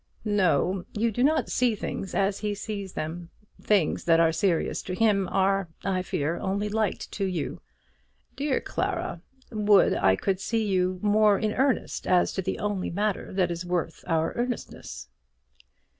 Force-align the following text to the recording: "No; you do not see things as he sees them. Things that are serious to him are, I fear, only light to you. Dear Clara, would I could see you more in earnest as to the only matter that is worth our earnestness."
"No; 0.25 0.83
you 0.93 1.11
do 1.11 1.23
not 1.23 1.47
see 1.51 1.75
things 1.75 2.15
as 2.15 2.39
he 2.39 2.55
sees 2.55 2.93
them. 2.93 3.29
Things 3.61 4.05
that 4.05 4.19
are 4.19 4.31
serious 4.31 4.81
to 4.81 4.95
him 4.95 5.27
are, 5.29 5.67
I 5.83 6.01
fear, 6.01 6.37
only 6.39 6.69
light 6.69 7.07
to 7.11 7.25
you. 7.25 7.61
Dear 8.35 8.61
Clara, 8.61 9.21
would 9.51 9.93
I 9.93 10.15
could 10.15 10.39
see 10.39 10.65
you 10.65 10.97
more 11.03 11.37
in 11.37 11.53
earnest 11.53 12.07
as 12.07 12.33
to 12.33 12.41
the 12.41 12.57
only 12.57 12.89
matter 12.89 13.31
that 13.33 13.51
is 13.51 13.63
worth 13.63 14.03
our 14.07 14.33
earnestness." 14.35 15.07